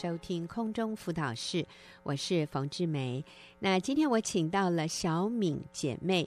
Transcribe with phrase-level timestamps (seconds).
[0.00, 1.66] 收听空中辅导室，
[2.04, 3.24] 我是冯志梅。
[3.58, 6.22] 那今天我请到了小敏姐妹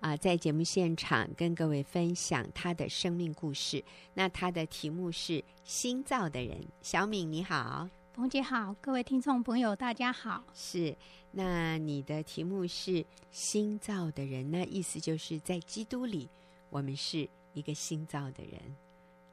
[0.00, 3.82] 啊、呃，在节目现场跟各位分享她的生命故事。
[4.12, 6.62] 那她的题目是“新造的人”。
[6.82, 10.44] 小敏你好，冯姐好，各位听众朋友大家好。
[10.52, 10.94] 是，
[11.30, 13.02] 那你的题目是
[13.32, 16.28] “新造的人”，那意思就是在基督里，
[16.68, 18.60] 我们是一个新造的人。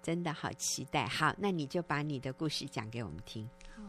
[0.04, 1.08] 真的好期待！
[1.08, 3.50] 好，那你就把你的故事讲给我们听。
[3.74, 3.82] 好，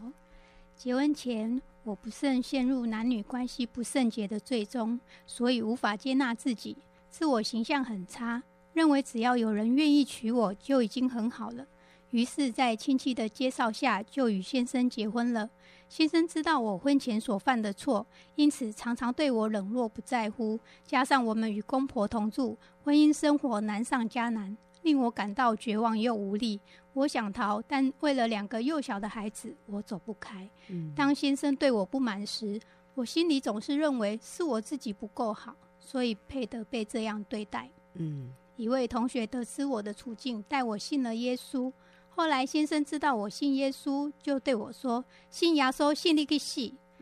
[0.73, 4.97] 结婚前我不慎陷入男女关系不圣洁的最终，
[5.27, 6.77] 所以无法接纳自己，
[7.09, 11.67] 自我形象很差，认为只要有人愿意娶我就已经很好了。
[12.11, 15.49] 于是，在亲戚的介绍下，就与先生结婚了。
[15.89, 20.57] 先生知道我婚前所犯的错，因此常常对我冷落不在乎。
[20.85, 24.57] 加上我们与公婆同住，婚姻生活难上加难。
[24.85, 26.59] 令我感到绝望又无力。
[26.93, 30.47] 我想逃，但为了两个幼小的孩子，我走不开。
[30.69, 30.93] 嗯。
[30.95, 32.57] 当先生对我不满时，
[32.93, 37.69] 我心里总是认为是我自己不够好，所以配得被这样对待。
[37.95, 38.31] 嗯。
[38.55, 41.73] 一位同学得知我的处境，带我信了耶稣。
[42.07, 46.37] 后来先生知道我信耶稣，就对我说：“信耶稣，信你个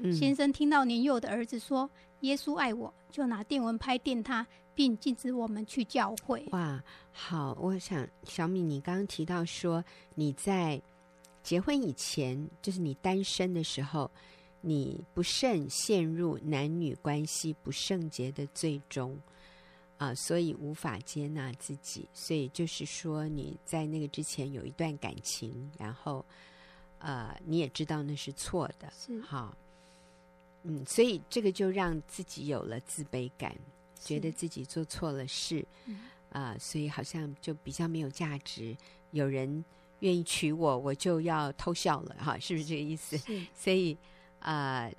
[0.02, 1.90] 戏。”先生听到年幼的儿子说
[2.22, 4.46] 耶稣爱我，就拿电蚊拍电他。
[4.76, 6.44] 并禁止我们去教会。
[6.52, 7.56] 哇，好！
[7.62, 10.82] 我想小米，你刚刚提到说你在
[11.44, 14.10] 结婚以前，就是你单身的时候，
[14.62, 19.16] 你不慎陷入男女关系不圣洁的罪中
[20.00, 22.10] 啊，所以无法接纳自己。
[22.12, 26.26] 所以就是说你在那个之前有一段感情，然后
[26.98, 29.56] 呃，你也知道那是错的，是好，
[30.64, 33.56] 嗯，所以这个就让自己有了自卑感。
[34.06, 35.66] 觉得自己做错了事，
[36.32, 38.76] 啊、所以好像就比较没有价值。
[39.12, 39.64] 有人
[40.00, 43.18] 愿意娶我，我就要偷笑了，哈，是不是这个意思？
[43.56, 43.98] 所以，
[44.40, 44.96] 啊、呃，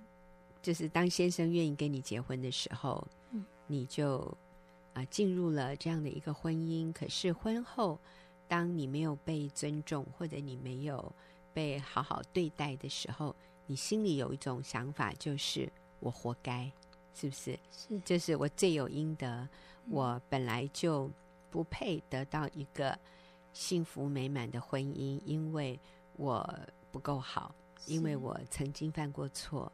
[0.63, 4.21] 就是当先生愿意跟你结婚的时候，嗯、你就
[4.95, 6.91] 啊、呃、进入了这样的一个婚姻。
[6.91, 8.01] 可是婚后，
[8.49, 11.15] 当你没有被尊重，或者你没有
[11.53, 13.37] 被好好对待的时候，
[13.67, 15.71] 你心里有一种想法，就是
[16.01, 16.71] 我活该。
[17.17, 17.57] 是不是？
[17.71, 19.49] 是，就是我罪有应得，嗯，
[19.91, 21.09] 我本来就
[21.49, 22.99] 不配得到一个
[23.53, 25.79] 幸福美满的婚姻，因为
[26.17, 26.59] 我
[26.91, 27.55] 不够好，
[27.87, 29.71] 因为我曾经犯过错。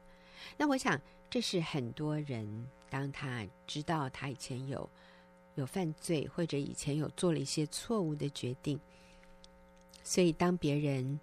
[0.59, 1.01] 那我想，
[1.31, 4.87] 这是很多人当他知道他以前有
[5.55, 8.79] 有犯罪，或者以前有做了一些错误的决定，
[10.05, 11.19] 所以当别人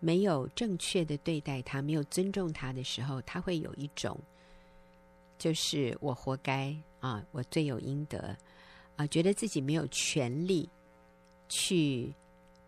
[0.00, 4.18] 没有正确的对待他，没有尊重他的时候，他会有一种。
[5.38, 8.36] 就是我活该啊，我罪有应得
[8.96, 10.68] 啊，觉得自己没有权利
[11.48, 12.12] 去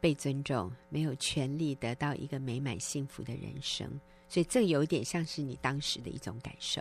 [0.00, 3.86] 被尊重，没有权利得到一个美满幸福的人生，
[4.26, 6.80] 所以这有点像是你当时的一种感受。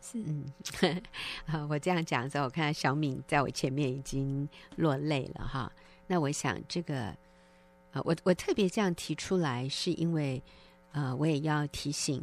[0.00, 0.44] 是，嗯，
[1.46, 5.72] 啊， 我这样讲的时候，我看到小敏在我前面已经落泪了哈。
[6.06, 7.12] 那我想这个
[8.04, 10.42] 我我特别这样提出来，是因为
[10.92, 12.22] 呃，我也要提醒。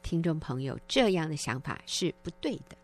[0.00, 2.76] 听众朋友，这样的想法是不对的，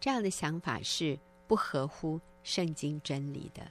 [0.00, 1.16] 这样的想法是
[1.46, 3.62] 不合乎圣经真理的。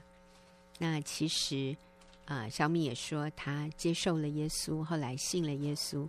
[0.78, 1.76] 那其实
[2.24, 6.08] 啊、小敏也说，她接受了耶稣，后来信了耶稣。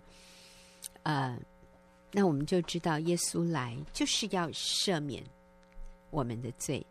[1.02, 1.38] 呃，
[2.12, 5.22] 那我们就知道，耶稣来就是要赦免
[6.10, 6.86] 我们的罪。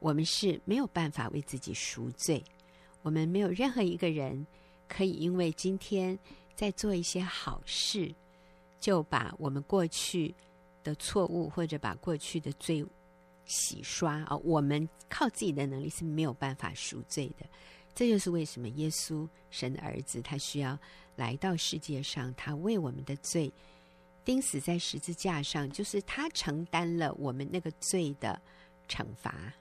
[0.00, 2.42] 我们是没有办法为自己赎罪，
[3.02, 4.46] 我们没有任何一个人
[4.88, 6.18] 可以因为今天
[6.54, 8.14] 在做一些好事。
[8.80, 10.32] 就把我们过去
[10.84, 12.86] 的错误，或者把过去的罪
[13.44, 14.36] 洗刷啊！
[14.36, 17.44] 我们靠自己的能力是没有办法赎罪的。
[17.92, 20.78] 这就是为什么耶稣神的儿子他需要
[21.16, 23.52] 来到世界上，他为我们的罪
[24.24, 28.40] 钉死在十字架上，就是他承担了我们那个罪的
[28.88, 29.52] 惩罚。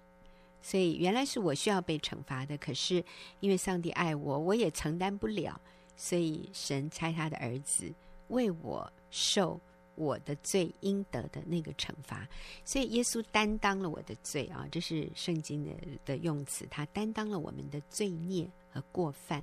[0.68, 3.02] 所以原来是我需要被惩罚的，可是
[3.40, 5.62] 因为上帝爱我，我也承担不了，
[5.96, 7.94] 所以神差他的儿子
[8.28, 8.92] 为我。
[9.10, 9.58] 受
[9.96, 12.28] 我的罪应得的那个惩罚，
[12.66, 15.72] 所以耶稣担当了我的罪啊，这是圣经的
[16.06, 19.42] 的用词，他担当了我们的罪孽和过犯，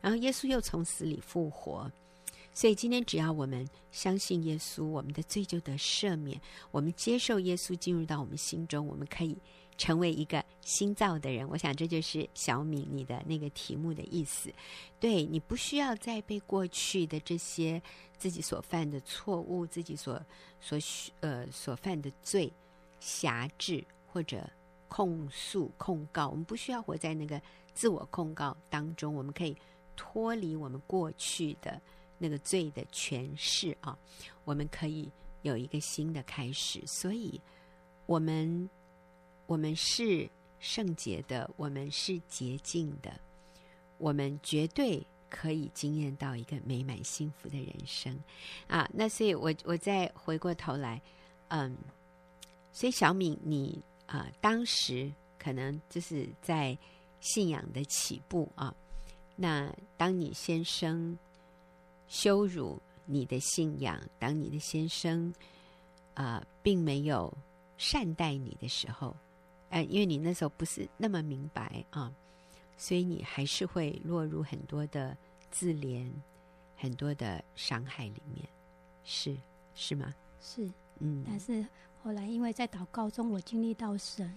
[0.00, 1.92] 然后耶稣又从死里复活，
[2.54, 6.40] 所以今天只要我们相信耶稣，我们的罪就得赦免，
[6.70, 9.36] 我们接受耶稣进入到我们心中，我们可以。
[9.78, 14.52] 成为一个新造的人，我想这就是小敏你的那个题目的意思。
[15.00, 17.82] 对，你不需要再被过去的这些
[18.16, 20.20] 自己所犯的错误、自己所
[20.60, 20.78] 所
[21.20, 22.52] 呃所犯的罪
[23.00, 24.48] 辖制或者
[24.88, 26.28] 控诉、控告。
[26.28, 27.40] 我们不需要活在那个
[27.74, 29.56] 自我控告当中，我们可以
[29.96, 31.80] 脱离我们过去的
[32.18, 33.98] 那个罪的诠释啊，
[34.44, 35.10] 我们可以
[35.40, 36.80] 有一个新的开始。
[36.86, 37.40] 所以，
[38.06, 38.68] 我们
[39.52, 40.26] 我们是
[40.60, 43.12] 圣洁的，我们是洁净的，
[43.98, 48.18] 我们绝对可以经验到一个美满幸福的人生
[48.66, 48.88] 啊！
[48.94, 51.02] 那所以我，我再回过头来，
[51.48, 51.76] 嗯，
[52.72, 56.78] 所以小敏，你啊，当时可能就是在
[57.20, 58.74] 信仰的起步啊。
[59.36, 61.18] 那当你先生
[62.08, 65.30] 羞辱你的信仰，当你的先生
[66.14, 67.30] 啊、并没有
[67.76, 69.14] 善待你的时候，
[69.72, 72.12] 呃，因为你那时候不是那么明白啊，
[72.76, 75.16] 所以你还是会落入很多的
[75.50, 76.08] 自怜、
[76.76, 78.48] 很多的伤害里面，
[79.02, 79.36] 是
[79.74, 80.14] 是吗？
[80.40, 80.70] 是，
[81.00, 81.24] 嗯。
[81.26, 81.66] 但是
[82.02, 84.32] 后来，因为在祷告中，我经历到神。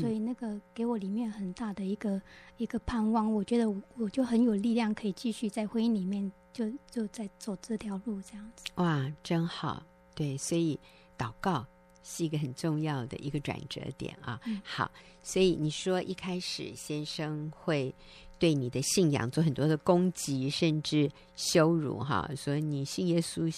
[0.00, 2.20] 所以那个给我里面很大的一个
[2.58, 8.66] 一个盼望，我觉得我就很有力量，可以继续在婚姻里面就就在走这条路这样子。
[8.74, 9.82] 哇，真好！
[10.14, 10.78] 对，所以
[11.16, 11.64] 祷告
[12.10, 14.40] 是一个很重要的一个转折点啊。
[14.46, 14.90] 嗯、好，
[15.22, 17.94] 所以你说一开始先生会
[18.38, 23.54] 对你的信仰做很多的攻击，甚至羞辱哈，说你信耶稣，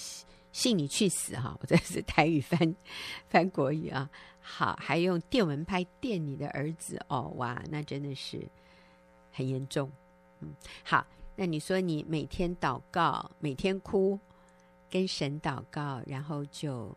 [0.52, 1.56] 信你去死哈！
[1.61, 2.75] 我这是台语翻
[3.29, 4.11] 翻国语啊。
[4.41, 8.41] 好，还用电蚊拍电你的儿子哦，哇，那真的是
[9.31, 9.88] 很严重。
[10.41, 11.06] 嗯，好，
[11.37, 14.19] 那你说你每天祷告，每天哭，
[14.91, 16.96] 跟神祷告，然后就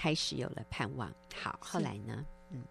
[0.00, 1.12] 开始有了盼望。
[1.34, 2.24] 好，后来呢？
[2.52, 2.62] 嗯，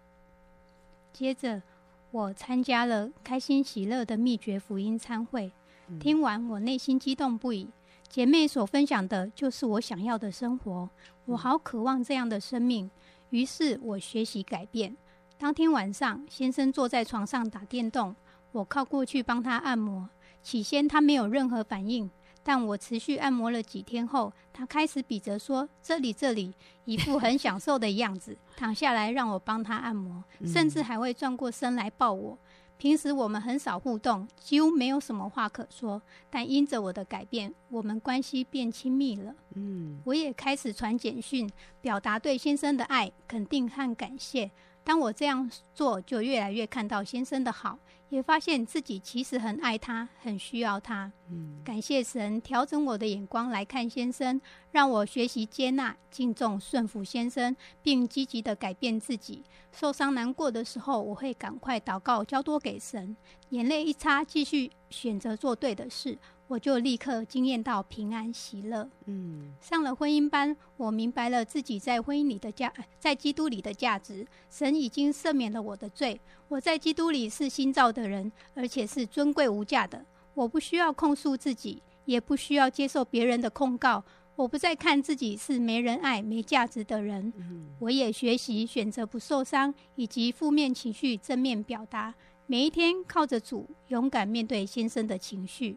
[1.12, 1.62] 接着
[2.10, 5.52] 我参加了开心喜乐的秘诀福音餐会，
[5.86, 7.68] 嗯，听完我内心激动不已。
[8.08, 10.90] 姐妹所分享的就是我想要的生活，
[11.26, 12.90] 我好渴望这样的生命。
[13.30, 14.96] 于是我学习改变。
[15.38, 18.16] 当天晚上，先生坐在床上打电动，
[18.50, 20.08] 我靠过去帮他按摩。
[20.42, 22.10] 起先他没有任何反应，
[22.42, 26.54] 但我持续按摩了几天后，他开始比着说：“这里，这里”，
[26.84, 32.38] 一副很享受的样子，躺下来让我帮他按摩，甚至还会转过身来抱我。
[32.78, 36.00] 平时我们很少互动，几乎没有什么话可说。
[36.30, 39.34] 但因着我的改变，我们关系变亲密了。
[39.54, 41.46] 嗯，我也开始传简讯，
[41.82, 44.50] 表达对先生的爱、肯定和感谢。
[44.82, 47.78] 当我这样做，就越来越看到先生的好。
[48.10, 51.10] 也发现自己其实很爱他，很需要他。
[51.30, 54.40] 嗯，感谢神调整我的眼光来看先生，
[54.72, 59.44] 让我学习接纳、敬重、顺服先生，并积极地改变自己。
[59.72, 63.16] 受伤难过的时候，我会赶快祷告，交托给神。
[63.50, 66.18] 眼泪一擦，继续选择做对的事。
[66.50, 68.90] 我就立刻惊艳到平安喜乐。
[69.04, 74.26] 嗯，上了婚姻班，我明白了自己在婚姻里的价，在基督里的价值。
[74.50, 80.04] 神已经赦免了我的罪，我在基督里是新造的人，而且是尊贵无价的。
[80.34, 84.02] 我不需要控诉自己，也不需要接受别人的控告。
[84.34, 87.32] 我不再看自己是没人爱、没价值的人。
[87.78, 92.12] 我也学习选择不受伤，以及负面情绪正面表达。
[92.48, 95.76] 每一天靠着主，勇敢面对先生的情绪。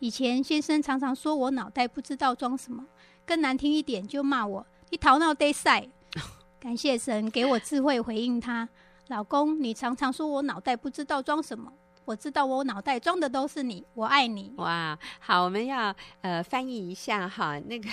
[0.00, 2.84] 以前先生常常说我脑袋不知道装什么，
[3.24, 5.88] 更难听一点就骂我你头脑得塞。
[6.58, 8.68] 感谢神给我智慧回应他，
[9.08, 11.72] 老公，你常常说我脑袋不知道装什么，
[12.04, 14.52] 我知道我脑袋装的都是你，我爱你。
[14.56, 17.88] 哇，好，我们要呃翻译一下哈， 那个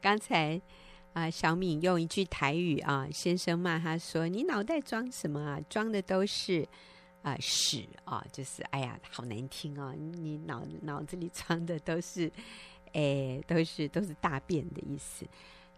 [0.00, 0.60] 刚才
[1.12, 6.68] 啊、呃、小敏用一句台语啊，先生骂他说你脑袋装什么啊，装的都是。
[7.22, 9.94] 啊、呃，屎啊，就是哎呀，好难听哦！
[9.96, 12.30] 你脑脑子里装的都是，
[12.92, 15.26] 哎，都是都是大便的意思。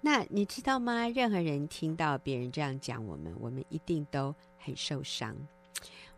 [0.00, 1.09] 那你知道吗？
[1.09, 5.37] 任何人听到别人这样讲我们，我们一定都很受伤，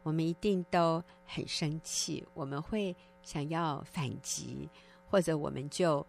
[0.03, 4.69] 我们一定都很生气，我们会想要反击，
[5.09, 6.07] 或者我们就。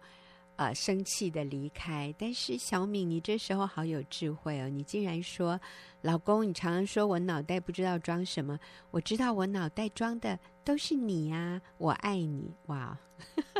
[0.56, 2.14] 呃，生气的离开。
[2.18, 4.68] 但是小敏，你这时候好有智慧哦！
[4.68, 5.60] 你竟然说，
[6.02, 8.58] 老公，你常常说我脑袋不知道装什么，
[8.90, 12.54] 我知道我脑袋装的都是你呀，我爱你！
[12.66, 12.96] 哇，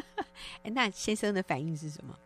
[0.63, 2.19] 那先生的反应是什么？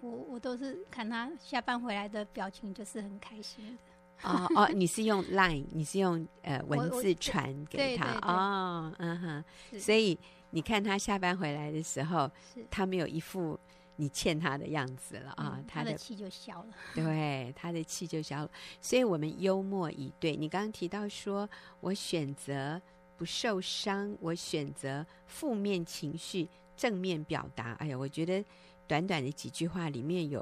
[0.00, 4.28] 我我都是看他下班回来的表情，就是很开心的。
[4.28, 9.44] 哦哦，你是用 Line，你是用呃文字传给他哦，嗯哼，
[9.78, 10.16] 所以
[10.50, 12.30] 你看他下班回来的时候，
[12.70, 13.58] 他没有一副。
[14.00, 16.68] 你欠他的样子了啊，嗯、他的气就消了。
[16.94, 18.50] 对，他的气就消了。
[18.80, 20.36] 所以，我们幽默以对。
[20.36, 21.50] 你刚刚提到说，
[21.80, 22.80] 我选择
[23.16, 27.72] 不受伤，我选择负面情绪正面表达。
[27.80, 28.44] 哎呀，我觉得
[28.86, 30.40] 短短的几句话里面有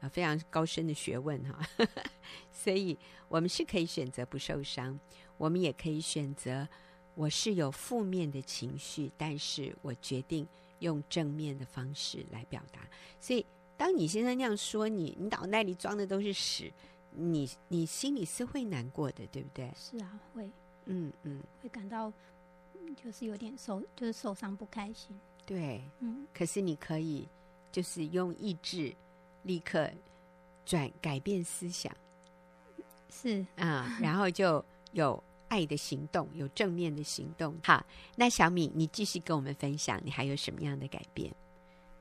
[0.00, 1.60] 啊非常高深的学问哈。
[2.50, 2.98] 所以
[3.28, 4.98] 我们是可以选择不受伤，
[5.38, 6.66] 我们也可以选择
[7.16, 10.46] 我是有负面的情绪，但是我决定
[10.80, 12.80] 用正面的方式来表达。
[13.18, 13.44] 所以，
[13.74, 16.70] 当你先生那样说你，你脑袋里装的都是屎，
[17.12, 19.72] 你你心里是会难过的，对不对？
[19.74, 20.50] 是啊，会，
[20.84, 22.12] 嗯嗯，会感到
[23.02, 25.18] 就是有点受，就是受伤不开心。
[25.46, 27.26] 对，嗯，可是你可以
[27.72, 28.94] 就是用意志
[29.44, 29.90] 立刻
[30.66, 31.90] 转改变思想，
[33.08, 35.24] 是啊，然后就有。
[35.48, 37.54] 爱的行动，有正面的行动。
[37.62, 37.84] 好，
[38.16, 41.32] 那小米，你继续跟我们分享，你还有什么样的改变？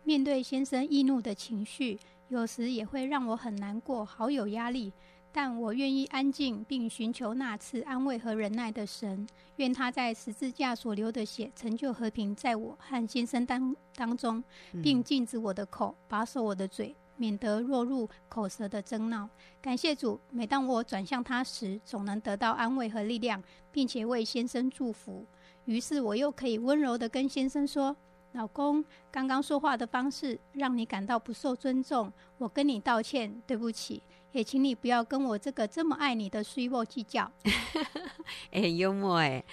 [0.03, 1.99] 面对先生易怒的情绪，
[2.29, 4.93] 有时也会让我很难过，好有压力。
[5.31, 9.27] 但我愿意安静，并寻求那次安慰和忍耐的神。
[9.57, 14.41] 愿他在十字架所流的血，成就和平，在我和先生当当中，
[14.81, 16.95] 并禁止我的口，把守我的嘴。
[17.17, 19.29] 免得落入口舌的争闹。
[19.61, 23.41] 感谢主，每当我转向他时，总能得到安慰和力量，
[23.71, 25.25] 并且为先生祝福。
[25.65, 27.95] 于是我又可以温柔地跟先生说
[28.33, 34.03] ：“老公，刚刚说话的方式让你感到不受尊重，我跟你道歉，对不起。
[34.31, 37.31] 也请你不要跟我这个这么爱你的水某计较。
[38.51, 39.43] ”哎，幽默哎，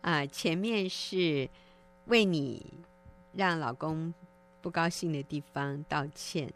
[0.00, 1.48] 啊，前面是
[2.06, 2.64] 为你
[3.34, 4.14] 让老公
[4.62, 6.50] 不高兴的地方道歉。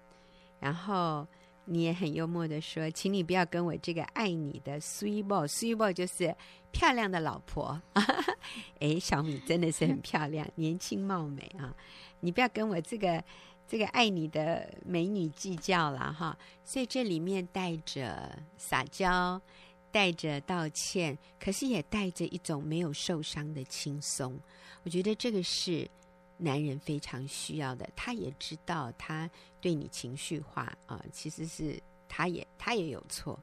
[0.63, 1.27] 然后
[1.65, 6.33] 你也很幽默的说，请你不要跟我这个爱你的 sweet boy，sweet boy 就是
[6.71, 7.83] 漂亮的老婆。
[8.79, 11.75] 哎，小米真的是很 漂亮，年轻貌美啊！
[12.21, 13.23] 你不要跟我这个
[13.67, 16.39] 这个爱你的美女计较了哈。
[16.65, 19.43] 所以这里面带着撒娇，
[19.91, 24.39] 带着道歉，可是也带着一种没有受伤的轻松。
[24.85, 25.91] 我觉得这个是。
[26.39, 29.31] 男人非常需要的，他也知道他
[29.63, 33.39] 对你情绪化啊、其实是他也他也有错，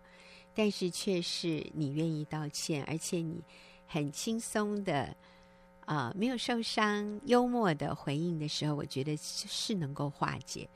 [0.53, 3.41] 但是却是你愿意道歉，而且你
[3.87, 5.15] 很轻松的
[5.85, 10.69] 啊、没有受伤，幽默的回应的时候，我觉得是能够化解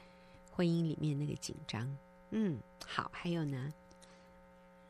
[0.50, 1.98] 婚姻里面那个紧张。
[2.32, 2.58] 嗯，
[2.88, 3.72] 好，还有呢，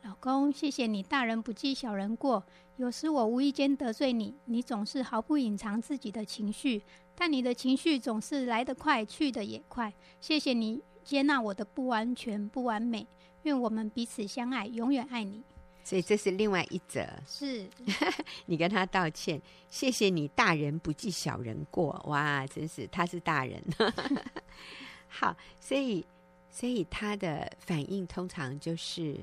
[0.02, 2.42] 老公，谢谢你大人不计小人过，
[2.76, 6.82] 有时我无意间得罪你，你总是毫不隐藏自己的情绪。
[7.16, 9.92] 但你的情绪总是来得快，去得也快。
[10.20, 13.06] 谢谢你接纳我的不完全、不完美。
[13.44, 15.42] 愿我们彼此相爱，永远爱你。
[15.84, 17.06] 所以这是另外一则。
[17.26, 17.68] 是，
[18.46, 22.02] 你跟他道歉，谢谢你，大人不计小人过。
[22.06, 23.62] 哇，真是他是大人。
[25.08, 26.04] 好，所以
[26.50, 29.14] 所以他的反应通常就是，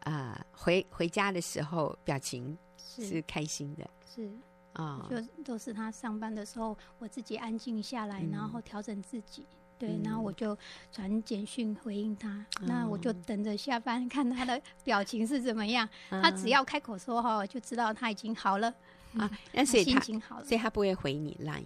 [0.00, 3.88] 啊、呃，回回家的时候表情是开心的。
[4.12, 4.24] 是。
[4.24, 4.30] 是
[4.78, 9.44] 啊，就都是他上班的时候，我自己安静下来，嗯、然后调整自己，
[9.76, 10.56] 对，嗯、然后我就
[10.92, 12.28] 传简讯回应他。
[12.60, 15.88] 嗯、那我就等着下班看他的表情是怎么样。
[16.10, 18.68] 嗯、 他只要开口说话，就知道他已经好了。
[19.16, 19.28] 啊。
[19.52, 21.64] 那所以他，他心情好了，所以他不会回你 line，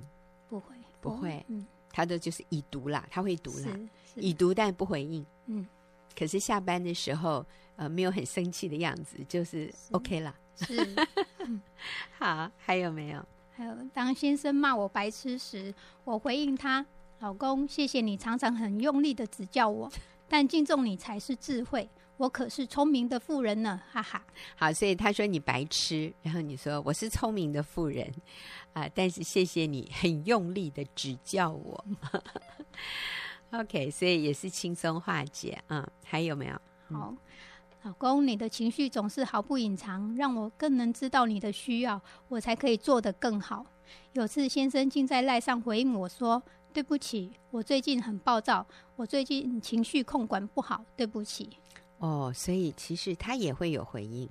[0.49, 3.79] 不会，不会，嗯，他的就是已读啦，他会读啦，
[4.17, 5.67] 已读但不回应，嗯。
[6.17, 7.45] 可是下班的时候，
[7.77, 10.35] 呃，没有很生气的样子，就是 OK 了。
[10.55, 10.77] 是，
[11.39, 11.61] 嗯、
[12.23, 13.21] 好，还有没有？
[13.51, 15.75] 还有，当先生骂我白痴时，
[16.05, 16.87] 我回应他
[17.19, 19.91] ：“老公，谢谢你常常很用力的指教我，
[20.29, 21.91] 但敬重你才是智慧。
[22.19, 24.23] 我可是聪明的富人呢，哈哈。”
[24.55, 28.09] 好，所以他说你白痴，然后你说我是聪明的富人
[28.73, 31.85] 啊，但是谢谢你很用力的指教我。
[33.51, 35.85] OK，所以也是轻松化解啊。
[36.05, 36.55] 还有没有？
[36.97, 37.13] 好。
[37.83, 43.67] 老公，你的情绪总是毫不隐藏，让我更能知道你的需要，我才可以做得更好。
[44.13, 46.41] 有次先生竟在赖上回应我说
[46.73, 51.51] ：“对不起，我最近很暴躁，我最近情绪控管不好，对不起。”
[51.99, 54.29] 哦，所以其实他也会有回应。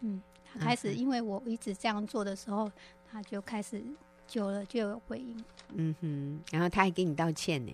[0.00, 2.68] 嗯，他开始因为我一直这样做的时候，
[3.10, 3.80] 他就开始
[4.26, 5.44] 久了就有回应。
[5.74, 7.72] 嗯哼，然后他还给你道歉呢。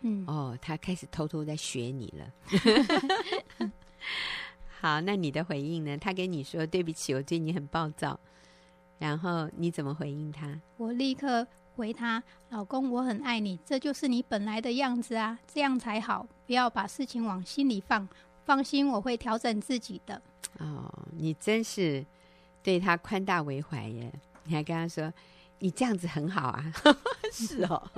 [0.00, 2.32] 嗯，哦，他开始偷偷在学你了。
[4.80, 5.94] 好，那你的回应呢？
[5.98, 8.18] 他跟你说对不起，我对你很暴躁，
[8.98, 10.58] 然后你怎么回应他？
[10.78, 11.46] 我立刻
[11.76, 18.08] 回他：“老公，我很爱你，这就是你本来的样子啊，这样才好，不要把事情往心里放。
[18.46, 20.22] 放心，我会调整自己的。”
[20.58, 22.02] 哦，你真是
[22.62, 24.10] 对他宽大为怀耶！
[24.44, 25.12] 你还跟他说
[25.60, 26.72] ：“你这样子很好啊。
[27.30, 27.90] ”是哦，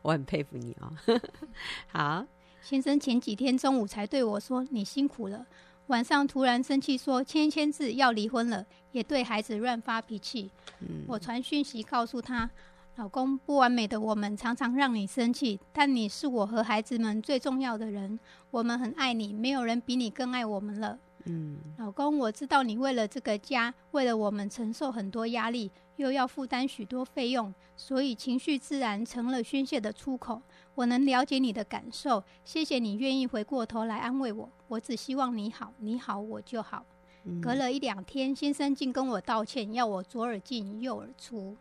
[0.00, 0.90] 我很佩服你哦。
[1.92, 2.26] 好。
[2.62, 5.46] 先生前几天中午才对我说：“你辛苦了。”
[5.90, 10.48] 晚上突然生气说：“签签字要离婚了。”也对孩子乱发脾气。
[10.80, 12.48] 嗯、我传讯息告诉他
[12.94, 18.18] ：“老公，不完美的我们常常让你生气，但你是我和孩子们最重要的人。
[18.52, 25.70] 我们很爱你，没有人比你更爱我们了。”嗯，老公，我知道你为了这个家，为了我们承受很多压力，
[26.00, 30.40] 又要负担许多费用，所以情绪自然成了宣泄的出口。
[30.74, 34.48] 我能了解你的感受，谢谢你愿意回过头来安慰我。
[34.68, 36.84] 我只希望你好，你好我就好。
[37.24, 41.54] 嗯、隔了一两天，先生竟跟我道歉，要我左耳进右耳出。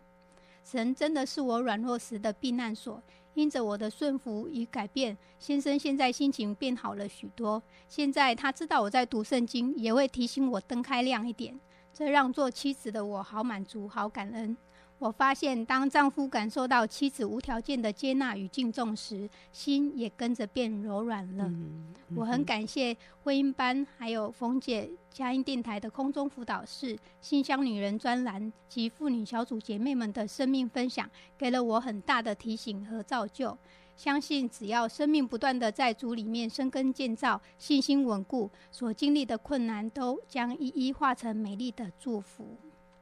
[0.63, 3.01] 神真的是我软弱时的避难所。
[3.35, 7.61] 因着我的顺服与改变，先生现在心情变好了许多。
[7.87, 11.57] 现在他知道我在读圣经，也会提醒我灯开亮一点，
[11.93, 14.55] 这让做妻子的我好满足、好感恩。
[14.99, 21.45] 我发现，当丈夫感受到妻子无条件的接纳与敬重时，心也跟着变柔软了。
[21.45, 33.57] 嗯嗯、我很感谢婚姻班，还有冯姐佳音电台的空中辅导室、新乡女人专栏及妇女小组姐妹们的生命分享，给了我很大的提醒和造就。
[33.99, 42.47] 相信只要生命不断的在主里面生根建造，信心稳固，所经历的困难都将一一化成美丽的祝福。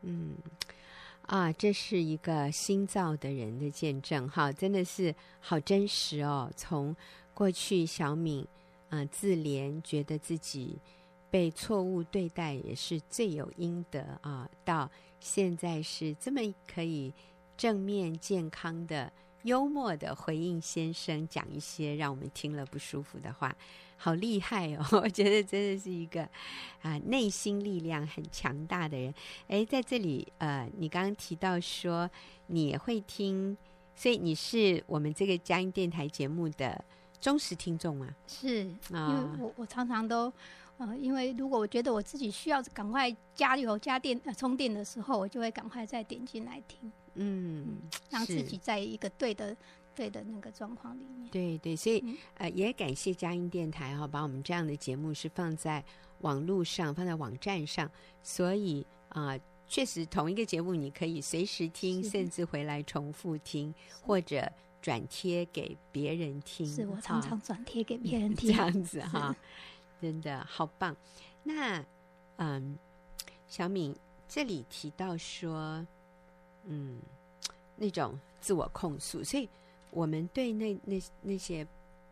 [0.01, 0.36] 嗯。
[1.27, 6.50] 啊，这是一个新造的人的见证，哈，真的是好真实哦。
[6.56, 6.96] 从
[7.36, 8.44] 过去小敏，
[8.89, 10.80] 啊、自怜，觉得自己
[11.30, 14.89] 被错误对待也是罪有应得啊，到
[15.20, 17.13] 现在是这么可以
[17.56, 19.12] 正面、健康的、
[19.44, 23.56] 幽默的回应先生讲一些让我们听了不舒服的话。
[24.00, 24.86] 好厉害哦！
[25.01, 26.22] 我觉得真的是一个
[26.84, 29.12] 啊，内心力量很强大的人。
[29.48, 32.08] 哎，在这里，呃，你刚刚提到说
[32.46, 33.58] 你也会听，
[33.96, 36.79] 所以你是我们这个佳音电台节目的
[37.20, 38.15] 忠实听众吗？
[38.27, 40.32] 是啊，因为我我常常都，
[40.77, 49.55] 呃，因为如果我觉得我自己需要赶快加油加电呃充电的时候，我就会赶快再点进来听，嗯，嗯，让自己在一个对的。
[49.97, 55.83] 对的那个状况里面，对对，所以、嗯、呃，也感谢佳音电台哈、哦，把我们这样的节目是放在
[56.19, 57.89] 网络上，放在网站上，
[58.21, 64.47] 所以啊、呃，确实同一个节目你可以随时听，甚至回来重复听，或者
[64.83, 66.63] 转贴给别人听。
[66.67, 69.36] 是我常常转贴给别人 听，这样子哈，
[70.00, 70.95] 真的好棒。
[71.41, 71.84] 那
[72.36, 72.77] 嗯，
[73.47, 73.95] 小敏
[74.27, 75.84] 这里提到说，
[76.67, 76.99] 嗯，
[77.75, 79.49] 那种自我控诉，所以。
[79.89, 81.65] 我们对那那那些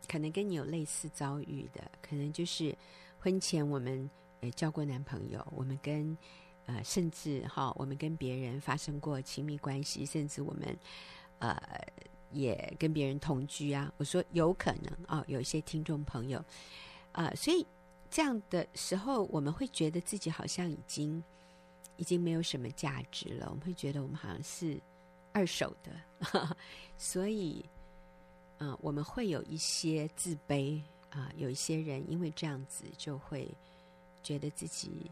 [0.07, 2.75] 可能跟你有类似遭遇的，可能就是
[3.19, 6.17] 婚前我们呃交过男朋友，我们跟
[6.65, 10.75] 呃甚至哈，我们跟别人发生过亲密关系，甚至我们
[11.39, 11.61] 呃
[12.31, 13.91] 也跟别人同居啊。
[13.97, 16.43] 我说有可能啊，有一些听众朋友
[17.11, 17.67] 啊，所以
[18.09, 21.21] 这样的时候，我们会觉得自己好像已经
[21.97, 24.79] 已经没有什么价值了，我们会觉得我们好像是。
[25.38, 26.55] 二手的，
[26.97, 27.62] 所以，
[28.60, 33.53] 嗯、我们会有一些自卑啊、有一些人因为这样子就会
[34.23, 35.12] 觉得自己，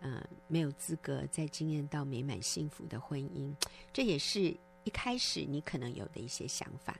[0.00, 3.54] 嗯、没有资格再经验到美满幸福的婚姻。
[3.92, 6.98] 这也是一开始你可能有的一些想法。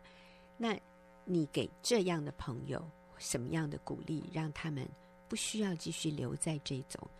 [0.56, 0.78] 那
[1.24, 4.88] 你给这样的朋友什么样的鼓励，让他们
[5.28, 7.10] 不需要继续留在这种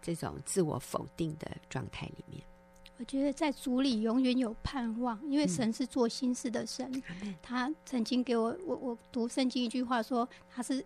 [0.00, 2.42] 这种自我否定的状态里面？
[2.98, 7.02] 我觉得在主里永远有盼望，因为神是做心事的神。
[7.22, 10.84] 嗯、他曾经给我，我我读圣经一句话说：“他是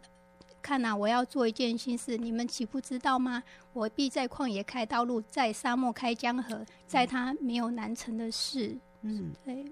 [0.62, 3.42] 看呐、啊，我要做一件心事，你们岂不知道吗？
[3.72, 9.64] 我必在旷野开道路，在沙漠开江河，在他没有难成的事。”嗯，对，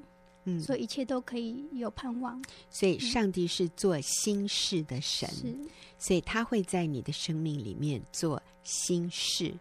[0.45, 2.43] 嗯，所以一切都可以有盼望。
[2.71, 5.67] 所以上帝是做心事的神，嗯、
[5.99, 9.55] 所以他会在你的生命里面做心事。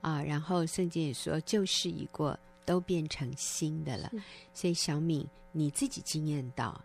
[0.00, 4.10] 啊，然后圣经也说，旧事已过，都变成新的了。
[4.52, 6.78] 所以小敏，你自己经验到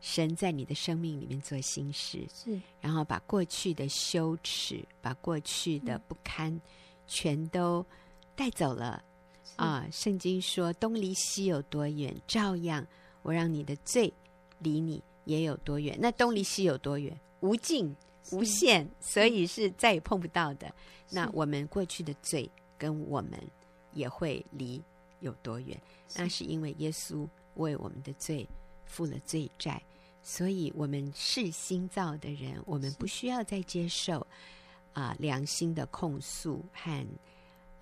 [0.00, 6.60] 神在你的生命里面做心事，是，然后把过去的羞耻、把过去的不堪，
[7.06, 7.84] 全都
[8.36, 9.02] 带走了。
[9.56, 12.86] 啊，圣经说，东离西有多远，照样
[13.22, 14.12] 我让你的罪
[14.58, 15.96] 离你也有多远。
[16.00, 17.18] 那东离西有多远？
[17.40, 17.94] 无尽。
[18.30, 20.72] 无限，所以是再也碰不到的。
[21.10, 23.32] 那我们过去的罪跟我们
[23.92, 24.80] 也会离
[25.18, 25.76] 有多远？
[26.14, 28.48] 那是因为耶稣为我们的罪
[28.86, 29.82] 付了罪债，
[30.22, 34.20] 所以我们是新造的人，我们不需要再接受
[34.92, 37.04] 啊、呃、良心的控诉和。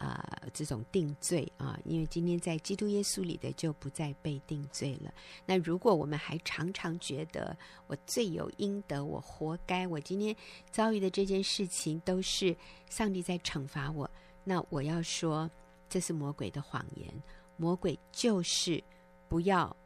[0.00, 5.12] 啊、这种定罪啊，因为今天在基督耶稣里的就不再被定罪了。
[5.44, 7.54] 那如果我们还常常觉得
[7.86, 10.34] 我罪有应得，我活该，我今天
[10.70, 12.56] 遭遇的这件事情都是
[12.88, 14.10] 上帝在惩罚我，
[14.42, 15.50] 那我要说
[15.86, 17.22] 这是魔鬼的谎言。
[17.58, 18.82] 魔鬼就是
[19.28, 19.76] 不要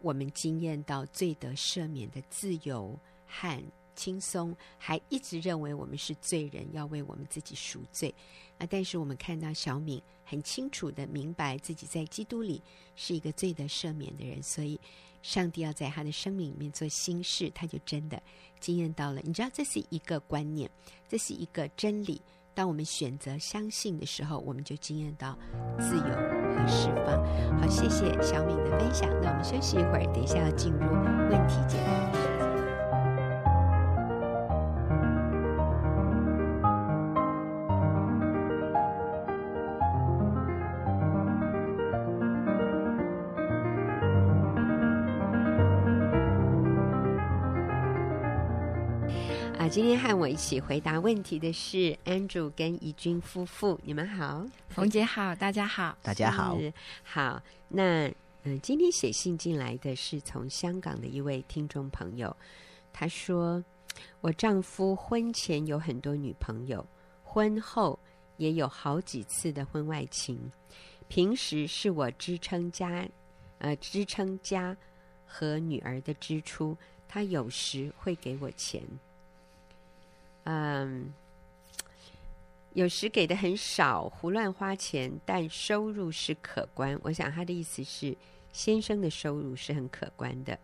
[0.00, 3.60] 我们经验到罪得赦免的自由和
[3.94, 8.14] 轻松，还一直认为我们是罪人，要为我们自己赎罪。
[8.58, 12.62] 啊，但是我们看到小敏很清楚地明白自己在基督里
[12.94, 14.78] 是一个罪得赦免的人，所以
[15.22, 18.22] 上帝要在他的生命里面做新事，他就真的
[18.60, 19.20] 经验到了。
[19.24, 20.70] 你知道，这是一个观念，
[21.08, 22.22] 这是一个真理。
[22.54, 25.36] 当我们选择相信的时候，我们就经验到
[25.80, 27.58] 自由和释放。
[27.58, 29.10] 好，谢谢小敏的分享。
[29.20, 32.23] 那我们休息一会儿，等一下要进入问题解答。
[50.24, 56.58] 我一起回答问题的是 Andrew 跟怡君夫妇，你们好，冯姐好，大家好，大家好，
[57.02, 57.42] 好。
[57.68, 58.10] 那
[58.44, 62.34] 嗯，今天写信进来的是从香港的一位听众朋友，
[62.90, 63.62] 他说
[64.22, 66.86] ：“我丈夫婚前有很多女朋友，
[67.22, 67.98] 婚后
[68.38, 70.50] 也有好几次的婚外情，
[71.06, 73.06] 平时是我支撑家，
[73.58, 74.74] 呃，支撑家
[75.26, 76.74] 和女儿的支出，
[77.06, 78.82] 他有时会给我钱。”
[80.44, 81.12] 嗯，
[82.72, 86.98] 有时给的很少，胡乱花钱，但收入是可观。
[87.02, 88.16] 我想他的意思是，
[88.52, 90.58] 先生的收入是很可观的。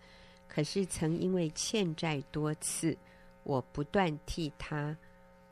[0.49, 2.97] 可是曾因为欠债多次，
[3.45, 4.97] 我不断替他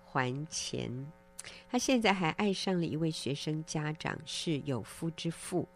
[0.05, 0.91] 还钱。
[1.71, 5.67] 他现在还爱上了一位学生家长，是有夫之妇。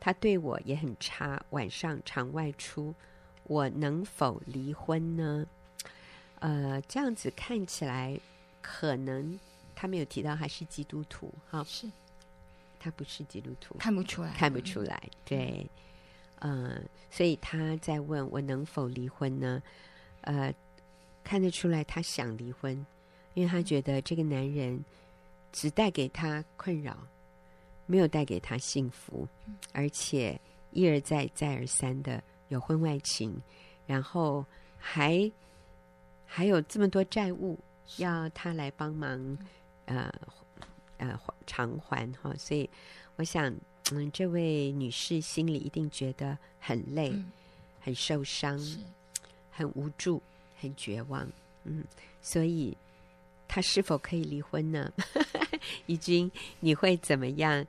[0.00, 2.94] 他对我也很差，晚上常外出。
[3.44, 5.46] 我能否离婚呢？
[6.44, 8.20] 呃，这样子看起来，
[8.60, 9.40] 可能
[9.74, 11.90] 他没有提到他是基督徒，哈，是，
[12.78, 15.66] 他不是基督徒，看不出来，看不出来，对，
[16.40, 19.62] 嗯、呃，所以他在问我能否离婚呢？
[20.20, 20.52] 呃，
[21.24, 22.74] 看得出来他想离婚，
[23.32, 24.84] 因为他觉得这个男人
[25.50, 26.94] 只带给他困扰，
[27.86, 29.26] 没有带给他幸福，
[29.72, 30.38] 而且
[30.72, 33.34] 一而再，再而三的有婚外情，
[33.86, 34.44] 然后
[34.76, 35.32] 还。
[36.26, 37.58] 还有这么多债务
[37.98, 39.38] 要他来帮忙，
[39.86, 40.12] 呃
[40.98, 42.68] 呃偿还哈，所以
[43.16, 43.54] 我想，
[43.92, 47.30] 嗯，这位女士心里一定觉得很累、嗯、
[47.80, 48.58] 很受伤、
[49.50, 50.22] 很无助、
[50.60, 51.28] 很绝望，
[51.64, 51.84] 嗯，
[52.20, 52.76] 所以
[53.46, 54.92] 她是否可以离婚呢？
[55.86, 57.64] 怡君，你会怎么样？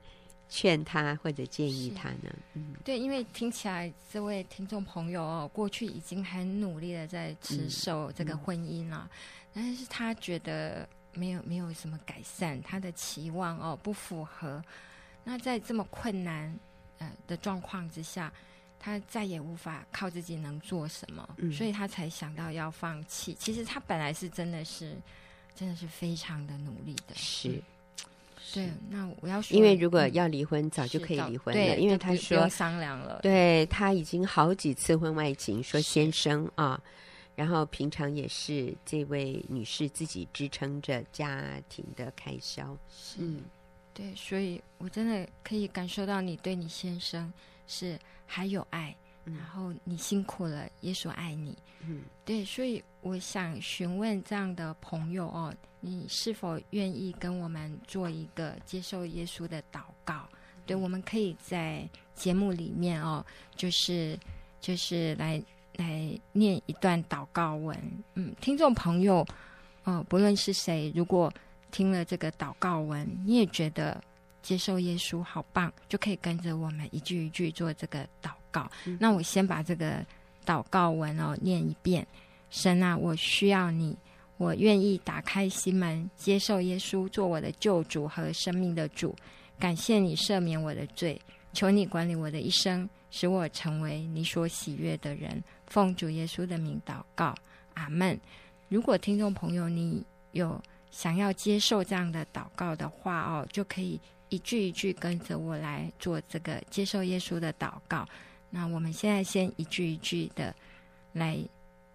[0.48, 2.32] 劝他或者建议他呢？
[2.54, 9.10] 嗯，对，因为听起来这位听众朋友哦，过去已经很努力的在持守这个婚姻了，嗯嗯、
[9.54, 14.62] 但是他觉得没有没有什么改善，他的期望哦不符合。
[15.24, 16.56] 那在这么困难
[16.98, 18.32] 呃的状况之下，
[18.78, 23.34] 他再也无法靠自己能做什么，嗯、所以他才想到要放弃。
[23.34, 24.96] 其实他本来是真的是
[25.56, 27.60] 真的是非常的努力的，是。
[28.54, 31.76] 对，那我要说，因为如果要离婚，早就可以离婚了。
[31.76, 36.80] 因为他说商量了，对，他已经好几次婚外情，说先生啊，
[37.34, 42.76] 然后平常也是这位女士自己支撑着家庭的开销。
[43.18, 43.42] 嗯，
[43.92, 47.32] 对，所以我真的可以感受到你对你先生
[47.66, 48.94] 是还有爱。
[49.24, 51.58] 然后你辛苦了，耶稣爱你。
[51.80, 55.52] 嗯，对，所以我想询问这样的朋友哦，
[55.86, 60.28] 你是否愿意跟我们做一个接受耶稣的祷告？
[60.32, 64.18] 嗯、对，我们可以在节目里面哦，就是
[64.60, 65.40] 就是来
[65.76, 67.78] 来念一段祷告文。
[68.14, 69.24] 嗯，听众朋友，
[69.84, 71.32] 哦，不论是谁，如果
[71.70, 74.02] 听了这个祷告文，你也觉得
[74.42, 78.30] 接受耶稣好棒，就可以跟着我们一句一句做这个祷。
[78.86, 80.04] 嗯、那我先把这个
[80.46, 82.06] 祷告文哦念一遍。
[82.48, 83.94] 神啊，我需要你，
[84.38, 89.14] 我愿意打开心门，接受耶稣做我的救主和生命的主。
[89.58, 91.20] 感谢你赦免我的罪，
[91.52, 95.42] 求你管理我的一生，使我成为你所喜悦的人。
[95.66, 97.34] 奉主耶稣的名祷告，
[97.74, 98.18] 阿门。
[98.68, 108.06] 如果听众朋友你有想要接受这样的祷告的话哦，就可以一句一句跟着我来做这个接受耶稣的祷告。
[108.50, 110.54] 那我们现在先一句一句的
[111.12, 111.38] 来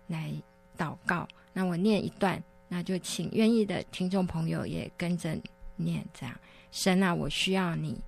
[0.08, 0.34] 来
[0.77, 1.27] 祷告。
[1.53, 5.37] 那我念一段，那就请愿意的听众朋友也跟着
[5.75, 6.05] 念。
[6.13, 6.39] 这样，
[6.71, 7.99] 神啊，我需要你，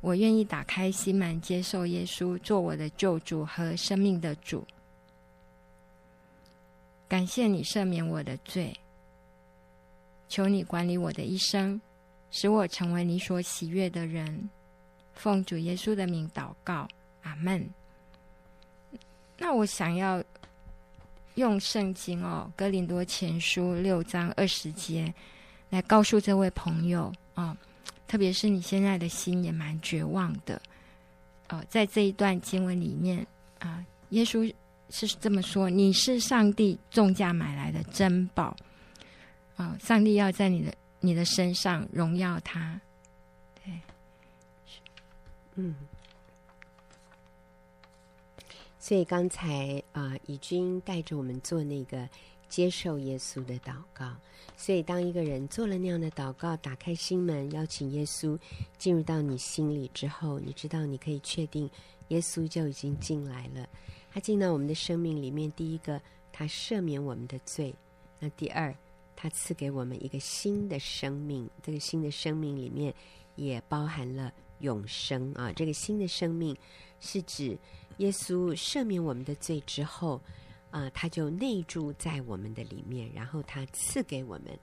[0.00, 4.66] 我愿意打开心门，接受耶稣做我的救主和生命的主。
[7.08, 8.74] 感谢你赦免我的罪，
[10.28, 11.80] 求你管理我的一生，
[12.30, 14.48] 使我成为你所喜悦的人。
[15.12, 16.88] 奉主耶稣的名祷告，
[17.22, 17.68] 阿门。
[19.36, 20.24] 那我想要
[21.36, 25.12] 用圣经哦，《哥林多前书》六章二十节
[25.70, 27.56] 来告诉这位朋友啊、
[28.06, 30.60] 特别是你现在的心也蛮绝望的。
[31.46, 33.26] 呃，在这一段经文里面
[33.58, 34.52] 啊、耶稣
[34.90, 38.54] 是这么说：“你是上帝重价买来的珍宝
[39.56, 42.78] 啊、上帝要在你的你的身上荣耀他。”
[43.64, 43.72] 对，
[45.54, 45.74] 嗯。
[48.82, 52.08] 所以刚才啊，以、呃、军带着我们做那个
[52.48, 54.12] 接受耶稣的祷告。
[54.56, 58.36] 所以当一个人做了那样的祷告，打开心门，邀请耶稣
[58.78, 61.70] 进入到你心里之后，你知道你可以确定，
[62.08, 63.68] 耶稣就已经进来了。
[64.10, 67.72] 他进到我们的生命里面，第一个，他赦免我们的罪；
[68.18, 68.74] 那第二，
[69.14, 71.48] 他赐给我们一个新的生命。
[71.62, 72.92] 这个新的生命里面
[73.36, 75.52] 也包含了永生啊！
[75.52, 76.56] 这个新的生命
[76.98, 77.56] 是指。
[77.98, 80.16] 耶稣赦免我们的罪之后，
[80.70, 84.58] 啊、呃，他就内住在我们的里面，然后他赐给我们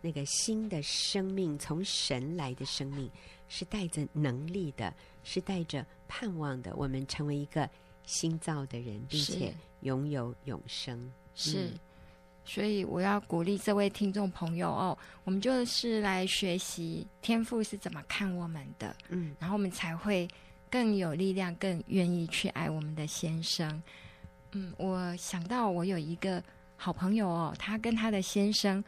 [0.00, 3.10] 那个新的生命，从神来的生命，
[3.48, 6.74] 是带着能力的，是带着盼望的。
[6.76, 7.68] 我们成为一个
[8.04, 11.12] 新造的人，并且拥有永生。
[11.34, 11.78] 是，嗯、
[12.44, 20.28] 所以我要鼓励这位听众朋友哦，我们就是来学习天父是怎么看我们的，嗯，然后我们才会。
[20.70, 23.82] 更有力量，更愿意去爱我们的先生。
[24.52, 26.42] 嗯，我想到我有一个
[26.76, 28.82] 好朋友哦，他跟他的先生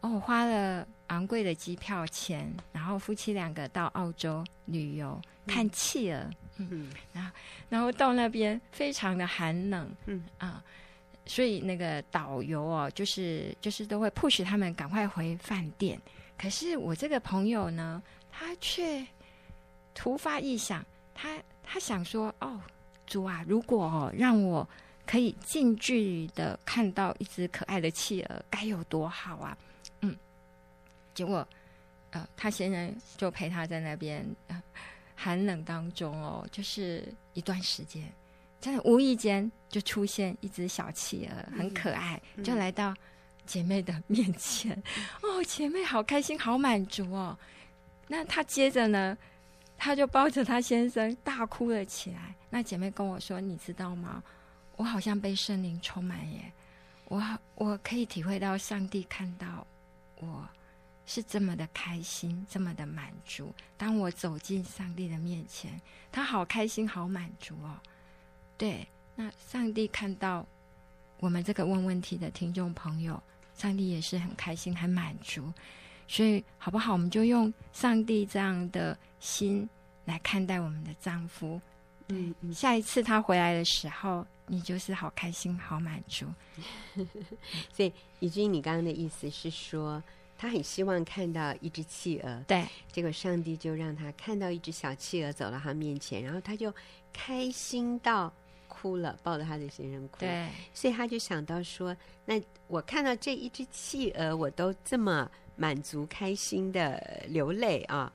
[0.00, 6.18] 哦花了昂贵的机票钱，然后夫妻两个到澳洲旅游看企鹅。
[6.58, 7.30] 嗯，嗯，然后
[7.68, 9.90] 然后到那边非常的寒冷。
[10.06, 10.62] 嗯啊，
[11.24, 15.98] 所以那个导游哦，就是就是都会 push 他们赶快回饭店。
[16.36, 19.06] 可是我这个朋友呢，他却
[19.94, 20.84] 突发异想。
[21.16, 22.60] 他他想说：“哦，
[23.06, 24.68] 主啊，如果哦让我
[25.06, 29.56] 可以近距离的看到一只可爱的企鹅，该有多好啊！”
[30.02, 30.14] 嗯，
[31.14, 31.46] 结果
[32.10, 34.62] 呃，他先生就陪他在那边、呃、
[35.14, 37.02] 寒冷当中哦，就是
[37.32, 38.04] 一段时间，
[38.60, 42.94] 真的无意间就出现一只小企鹅，很可爱，嗯、就来到
[43.46, 44.70] 姐妹的面前。
[45.22, 47.36] 嗯、哦，姐妹好开心，好满足哦。
[48.06, 49.16] 那他接着呢？
[49.78, 52.34] 他就抱着他先生大哭了起来。
[52.50, 54.22] 那姐妹跟我说：“你知道吗？
[54.76, 56.52] 我好像被圣灵充满耶！
[57.06, 57.22] 我
[57.54, 59.66] 我可以体会到上帝看到
[60.16, 60.48] 我
[61.06, 63.54] 是这么的开心，这么的满足。
[63.76, 67.78] 当我走进上帝的面前，他好开心，好满足哦。
[68.58, 70.46] 对，那上帝看到
[71.18, 73.22] 我们这个问问题的听众朋友，
[73.54, 75.52] 上帝也是很开心，很满足。”
[76.08, 76.92] 所以好不好？
[76.92, 79.68] 我们就用上帝这样的心
[80.04, 81.60] 来看待我们的丈夫。
[82.08, 86.24] 嗯，嗯，下一次他回来的时候，你就是好开心、好满足。
[87.74, 90.00] 所以，以君，你刚刚的意思是说，
[90.38, 92.44] 他很希望看到一只企鹅。
[92.46, 92.64] 对。
[92.92, 96.72] 结果上帝就让他看到一只小企鹅走到他面前，然后他就
[97.12, 98.32] 开心到
[98.68, 100.18] 哭了，抱着他的先生哭。
[100.20, 100.48] 对。
[100.72, 108.12] 所以他就想到说：“那我看到这一只企鹅，我都这么。”满足、开心的流泪啊！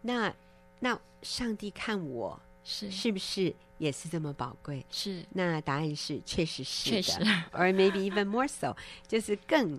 [0.00, 0.32] 那
[0.78, 4.84] 那上帝看我是是不是也是这么宝贵？
[4.90, 5.24] 是。
[5.30, 7.20] 那答案是确实是的，确实
[7.52, 8.76] ，or maybe even more so，
[9.08, 9.74] 就是更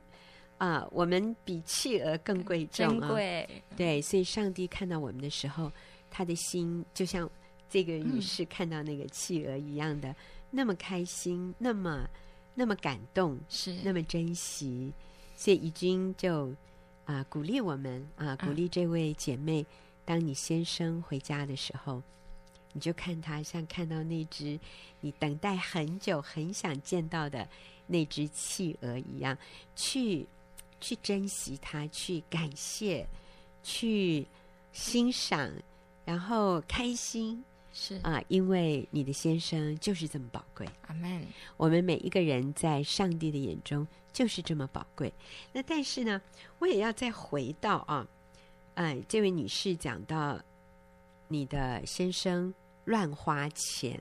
[0.58, 3.08] 啊、呃，我们比企鹅更贵重啊！
[3.08, 3.48] 贵
[3.78, 5.72] 对，所以上帝看到我们的时候，
[6.12, 7.30] 他的心就像
[7.70, 10.16] 这个女士看到那个企鹅一样的，嗯、
[10.52, 12.10] 那么开心，那么
[12.56, 14.92] 那么感动，是那么珍惜，
[15.36, 16.54] 所以已经就。
[17.06, 19.62] 啊，鼓励我们啊，鼓励这位姐妹。
[19.62, 19.66] 啊、
[20.06, 22.02] 当你先生回家的时候，
[22.74, 24.60] 你就看他像看到那只
[25.02, 27.48] 你等待很久、很想见到的
[27.88, 29.38] 那只企鹅一样，
[29.76, 30.28] 去
[30.80, 33.08] 去珍惜它，去感谢，
[33.64, 34.28] 去
[34.72, 35.52] 欣赏，
[36.06, 37.44] 然后开心。
[37.78, 40.66] 是啊，因为你的先生就是这么宝贵。
[40.88, 41.28] 阿门。
[41.58, 45.14] 我们每一个人在上帝的眼中就是这么宝贵。
[45.52, 46.22] 那但是呢，
[46.60, 48.08] 我也要再回到啊，
[48.76, 50.40] 哎，这位女士讲到
[51.28, 52.54] 你的先生
[52.86, 54.00] 乱花钱，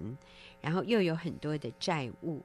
[0.61, 2.41] 然后又有很多的债务，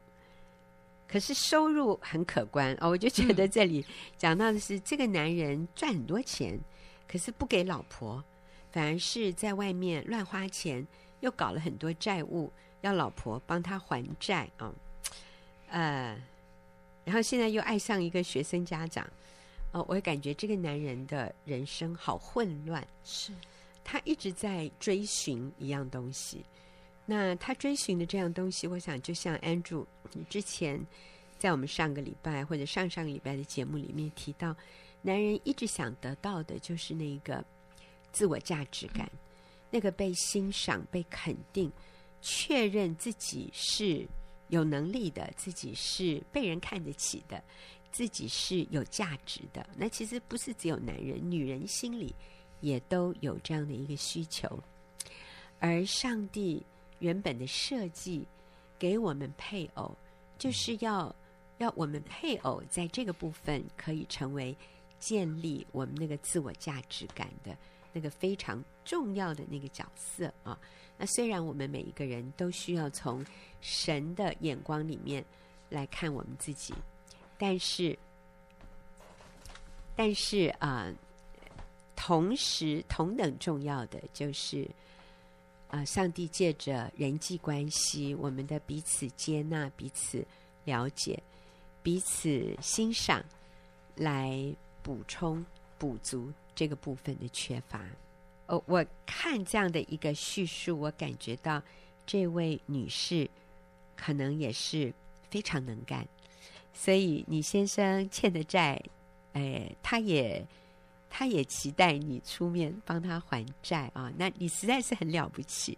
[1.08, 2.90] 可是收入很可观哦。
[2.90, 3.86] 我就觉得这里
[4.18, 6.60] 讲到的是，嗯、这个男人赚很多钱，
[7.08, 8.24] 可是不给老婆，
[8.72, 10.88] 反而是在外面乱花钱。
[11.22, 12.52] 又搞了很多债务，
[12.82, 14.74] 要老婆帮他还债啊，
[15.70, 16.22] 呃，
[17.06, 19.08] 然后现在又爱上一个学生家长，
[19.72, 22.86] 哦，我也感觉这个男人的人生好混乱。
[23.04, 23.34] 是，
[23.84, 26.46] 他一直在追寻一样东西。
[27.06, 30.80] 那他追寻的这样东西，我想就像 Andrew 你之前
[31.40, 34.56] 在我们上个礼拜或者上上个礼拜的节目里面提到，
[35.02, 37.44] 男人一直想得到的就是那个
[38.12, 39.10] 自我价值感，
[39.70, 41.72] 那个被欣赏、被肯定、
[42.22, 44.08] 确认自己是
[44.48, 47.44] 有能力的，自己是被人看得起的，
[47.92, 49.68] 自己是有价值的。
[49.76, 52.14] 那其实不是只有男人，女人心里
[52.62, 54.62] 也都有这样的一个需求。
[55.60, 56.66] 而上帝
[57.00, 58.26] 原本的设计
[58.78, 59.96] 给我们配偶，
[60.38, 61.16] 就是要。
[61.60, 64.56] 要我们配偶在这个部分可以成为
[64.98, 67.54] 建立我们那个自我价值感的
[67.94, 70.60] 那个非常重要的那个角色啊。
[70.98, 73.26] 那虽然我们每一个人都需要从
[73.62, 75.24] 神的眼光里面
[75.70, 76.74] 来看我们自己，
[77.38, 77.98] 但是，
[79.96, 80.92] 但是啊，
[81.96, 84.70] 同时同等重要的就是
[85.70, 90.26] 啊，上帝借着人际关系，我们的彼此接纳、彼此
[90.66, 91.22] 了解。
[91.82, 93.24] 彼此欣赏，
[93.96, 95.46] 来补充、
[95.80, 97.84] 补足这个部分的缺乏。
[98.46, 101.60] 哦，我看这样的一个叙述，我感觉到
[102.06, 103.28] 这位女士
[103.96, 104.94] 可能也是
[105.32, 106.08] 非常能干，
[106.74, 108.80] 所以你先生欠的债，
[109.34, 110.46] 哎，他也
[111.10, 114.14] 他也期待你出面帮他还债啊。
[114.18, 115.76] 那你实在是很了不起。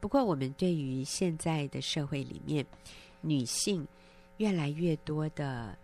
[0.00, 2.66] 不过，我们对于现在的社会里面，
[3.22, 3.86] 女性。
[4.38, 5.76] 越来越多的，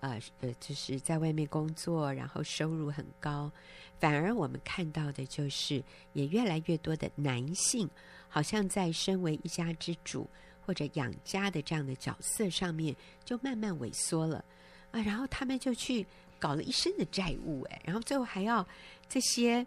[0.00, 3.50] 呃呃，就是在外面工作，然后收入很高，
[3.98, 5.82] 反而我们看到的就是，
[6.14, 7.88] 也越来越多的男性，
[8.28, 10.28] 好像在身为一家之主
[10.64, 14.44] 或者养家的这样的角色上面，就慢慢萎缩了
[14.90, 15.00] 啊。
[15.02, 16.06] 然后他们就去
[16.38, 18.66] 搞了一身的债务，哎，然后最后还要
[19.08, 19.66] 这些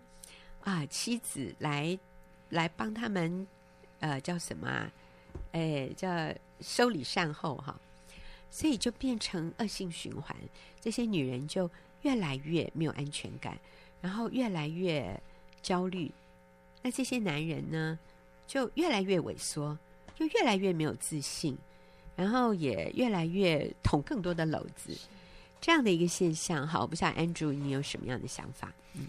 [0.61, 1.97] 啊妻子来
[2.49, 3.47] 来帮他们，
[3.99, 4.91] 呃，叫什么啊？
[5.51, 6.09] 哎，叫
[6.59, 7.79] 收礼善后哈。
[8.53, 10.37] 所以就变成恶性循环，
[10.79, 11.67] 这些女人就
[12.03, 13.57] 越来越没有安全感，
[13.99, 15.19] 然后越来越
[15.63, 16.11] 焦虑。
[16.83, 17.97] 那这些男人呢，
[18.45, 19.75] 就越来越萎缩，
[20.13, 21.57] 就越来越没有自信，
[22.15, 24.95] 然后也越来越捅更多的篓子。
[25.59, 28.71] 这样的一个现象，好，我不知道 Andrew 你有什么样的想法？
[28.93, 29.07] 嗯，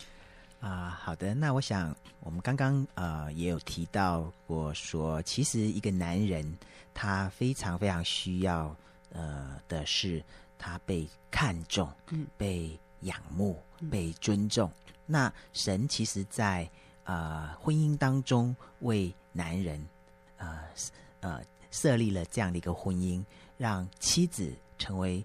[0.61, 6.57] 啊、好的，那我想我们刚刚呃也有提到过说，其实一个男人
[6.95, 8.75] 他非常非常需要。
[9.15, 10.23] 呃的是，
[10.59, 14.71] 他被看重，嗯，被仰慕，嗯、被尊重。
[15.07, 16.71] 那神其实在，在
[17.05, 19.83] 呃婚姻当中为男人，
[20.37, 20.61] 呃
[21.21, 23.25] 呃设立了这样的一个婚姻，
[23.57, 25.25] 让妻子成为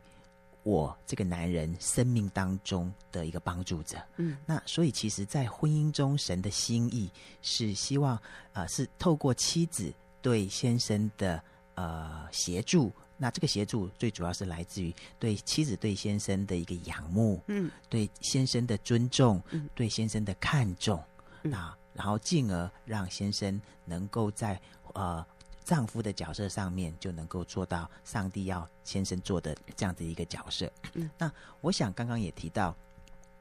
[0.63, 3.97] 我这个男人生命当中的一个帮助者。
[4.17, 7.09] 嗯，那所以其实，在婚姻中，神的心意
[7.41, 8.21] 是希望，
[8.53, 11.41] 呃，是透过妻子对先生的
[11.75, 12.91] 呃协助。
[13.21, 21.03] 那这个协助最主要是来自于对妻子对先生的一个仰慕，嗯，对先生的尊重，嗯，对先生的看重，
[21.43, 24.59] 嗯，啊，然后进而让先生能够在
[24.93, 25.23] 呃
[25.65, 30.71] 丈夫的角色上面就能够做到上帝要先生做的这样的一个角色。
[30.93, 31.29] 嗯，那
[31.59, 32.73] 我想刚刚也提到，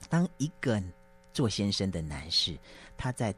[0.09, 0.83] 当一个
[1.33, 2.59] 做先生的男士，
[2.97, 3.33] 他在。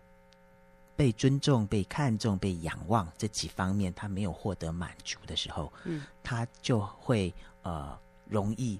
[1.00, 7.32] 被尊重、被看重、被仰望这几方面，他没有获得满足的时候，嗯，他就会
[7.62, 8.78] 呃容易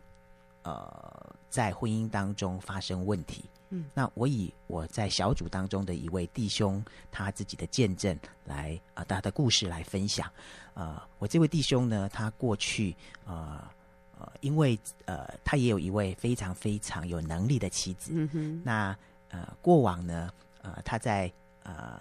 [0.63, 3.47] 呃在婚姻当中发生问题。
[3.71, 10.31] 嗯，那我以我在小组当中的一位弟兄他自己的见证来啊、呃，他的故事来分享。
[10.75, 13.67] 呃，我这位弟兄呢，他过去呃
[14.19, 18.13] 呃，因为呃他也有一位非常非常有能力的妻子。
[18.15, 18.95] 嗯哼，那
[19.31, 20.31] 呃过往呢，
[20.61, 21.33] 呃他在。
[21.63, 22.01] 呃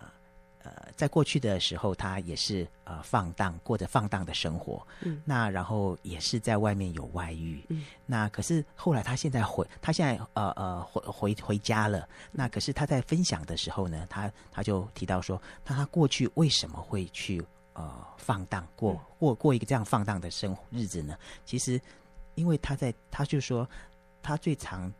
[0.62, 4.86] 呃，在过去的时候，他也是呃放荡，过着放荡的生活。
[5.00, 7.64] 嗯，那然后也是在外面有外遇。
[7.70, 12.08] 嗯，那可是后来他现在回，他现在呃呃回回回家了。
[12.30, 17.42] 那可是他在分享的时候呢，他他就提到说，那他过去为什么会去
[17.72, 21.18] 呃放荡过过过一个这样放荡的生活日子呢？
[21.46, 21.80] 其实，
[22.36, 23.66] 因为他在他就说，
[24.22, 24.92] 他最常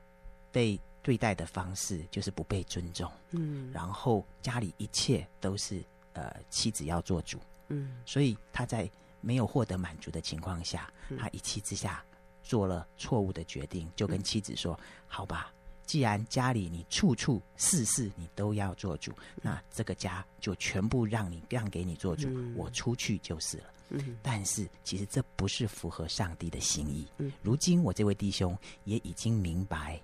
[0.54, 0.80] 被。
[1.02, 8.90] 对待的方式就是不被尊重，嗯，然后家里一切都是呃妻子要做主，嗯，所以他在
[9.22, 12.04] 没有获得满足的情况下，嗯，他一气之下
[12.44, 15.54] 做了错误的决定，就跟妻子说：“嗯，好吧，
[15.86, 27.08] 既然家里你处处事事你都要做主，嗯，那这个家就全部让你让给你做主，嗯，我出去就是了。”嗯，但是其实这不是符合上帝的心意。
[27.18, 30.00] 嗯，如今我这位弟兄也已经明白，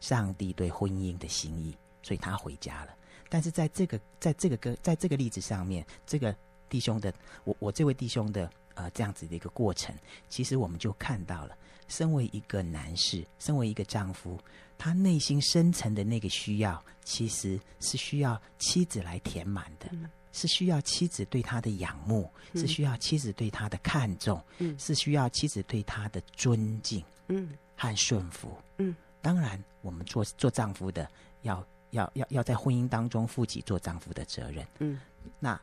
[0.00, 2.94] 上帝对婚姻的心意，所以他回家了。
[3.28, 6.34] 但是在这个在这个歌在这个例子上面，这个
[6.68, 7.14] 弟兄的
[7.44, 9.94] 我我这位弟兄的呃这样子的一个过程，
[10.28, 11.56] 其实我们就看到了，
[11.88, 14.38] 身为一个男士，身为一个丈夫，
[14.76, 19.88] 他内心深层的那个需要，其实是需要妻子来填满的。
[19.92, 28.94] 嗯是需要妻子对他的仰慕，嗯、是需要妻子对他的看重，嗯、是需要妻子对他的尊敬，嗯，和顺服，嗯。
[29.22, 31.08] 当然，我们做做丈夫的
[31.42, 35.00] 要要要要在婚姻当中负起做丈夫的责任，嗯。
[35.38, 35.60] 那。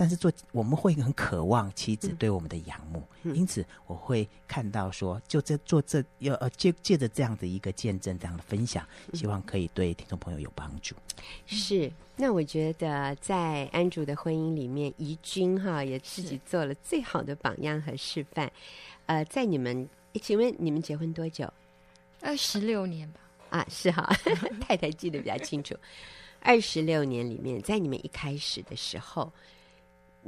[0.00, 10.94] 但是做我们会很渴望妻子对我们的仰慕，嗯、因此我会看到说，就这做这要呃借借着这样的一个见证，这样的分享，希望可以对听众朋友有帮助。
[11.46, 18.48] 是，那我觉得在安主的婚姻里面，怡君哈也自己做了最好的榜样和示范。
[19.06, 19.88] 呃，在你们，
[20.22, 21.52] 请问你们结婚多久？
[22.20, 23.18] 二十六年吧。
[23.50, 24.08] 啊，是哈，
[24.62, 25.74] 太太记得比较清楚。
[26.38, 29.32] 二十六年里面，在你们一开始的时候。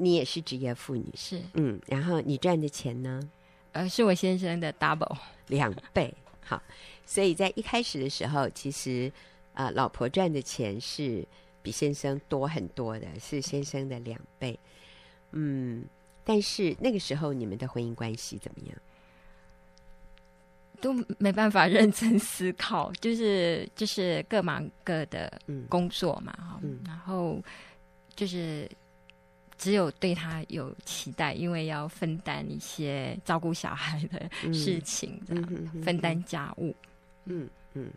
[0.01, 3.21] 你也是职业妇女，是嗯，然后你赚的钱呢？
[3.73, 5.17] 呃，是我先生的 double
[5.49, 6.13] 两倍。
[6.43, 6.61] 好，
[7.07, 9.13] 所以在一开始的时候，其实
[9.55, 11.25] 呃，老婆赚的钱是
[11.63, 14.59] 比先生多很多的，是先生的两倍。
[15.33, 15.85] 嗯，
[16.25, 18.77] 但是那个时候你们的婚姻关系怎么样？
[20.81, 27.39] 都没办法认真思考，就是就是各忙各的工作嘛，哈、嗯，然后
[28.17, 28.69] 就是。
[29.61, 35.45] 只有对他有期待，因为要分担一些照顾小孩的事情，这样、
[35.85, 36.75] 分担家务。
[37.27, 37.93] 嗯嗯，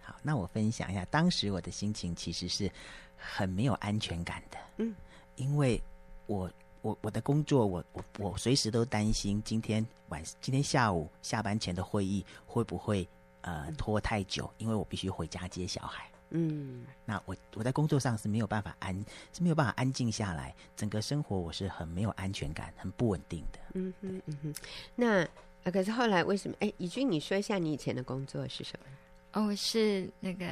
[0.00, 2.68] 好，那我分享一下，当时我的心情其实是
[3.16, 4.58] 很没有安全感的。
[4.78, 4.92] 嗯，
[5.36, 5.80] 因为
[6.26, 6.50] 我
[6.82, 13.08] 我我的工作，我我我随时都担心今天晚今天下午下班前的会议会不会
[13.42, 16.10] 呃拖太久，因为我必须回家接小孩。
[16.36, 18.92] 嗯，那我我在工作上是没有办法安
[19.32, 23.58] 是没有办法安静下来，整个生活我是很没有安全感，很不稳定的。
[23.74, 24.54] 嗯哼嗯哼。
[24.96, 25.22] 那
[25.62, 26.56] 啊，可是后来为什么？
[26.58, 28.86] 哎，以君，你说一下你以前的工作是什么？
[29.34, 30.46] 哦，我是那个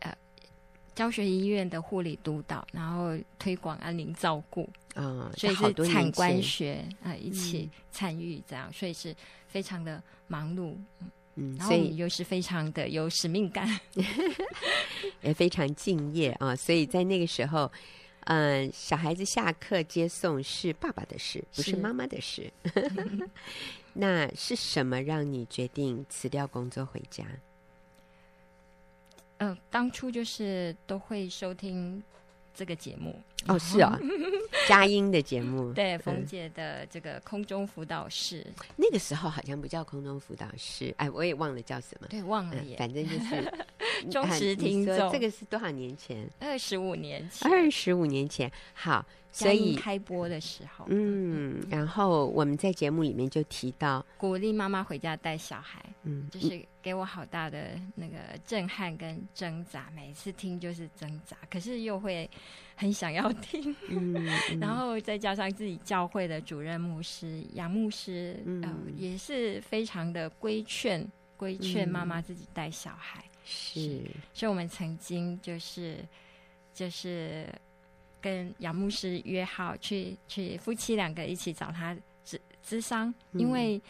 [0.00, 0.12] 呃
[0.94, 9.14] 教学医院的护理督导，然后推广安宁照顾啊，哦、所以是产官学啊、呃、一起参与这样，嗯、所以是
[9.46, 10.74] 非常的忙碌。
[11.00, 11.08] 嗯，
[11.60, 13.68] 所以又是非常的有使命感，
[15.22, 16.54] 也非常敬业啊。
[16.56, 17.70] 所以在那个时候，
[18.24, 22.52] 嗯、呃，小孩子下课接送是爸爸的事，不是妈妈的事。
[22.64, 23.30] 是
[23.92, 27.24] 那是什么让你决定辞掉工作回家？
[29.38, 32.02] 嗯、呃，当初就是都会收听。
[32.54, 33.14] 这个节目
[33.46, 33.98] 哦，是啊，
[34.68, 43.52] 佳音的节目，对，冯姐的这个空中辅导室，那个时候好像不叫空中辅导室，哎，我也忘了叫什么，对，忘了耶，反正就是
[44.10, 45.10] 忠实听众。
[45.10, 46.28] 这个是多少年前？
[46.40, 49.04] 二十五年前，二十五年前，好。
[49.30, 62.28] 所以开播的时候，嗯，然后我们在节目里面就提到鼓励妈妈回家带小孩，嗯，就是给我好大的那个震撼跟挣扎，每次听就是挣扎，可是又会
[62.78, 63.76] 很想要听，
[64.58, 71.06] 然后再加上自己教会的主任牧师杨牧师，嗯、呃，也是非常的规劝
[71.36, 74.02] 规劝妈妈自己带小孩，嗯、是，是，
[74.32, 75.96] 所以我们曾经就是
[76.72, 77.46] 就是。
[78.20, 83.80] 跟杨牧师约好去去夫妻两个一起找他咨咨商，嗯、因为